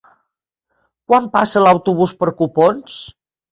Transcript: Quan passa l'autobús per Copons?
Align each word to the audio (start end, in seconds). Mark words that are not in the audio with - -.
Quan 1.11 1.29
passa 1.37 1.63
l'autobús 1.65 2.17
per 2.25 2.33
Copons? 2.43 2.99